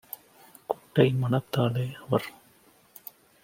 [0.67, 2.27] குட்டை மனத்தாலே- அவர்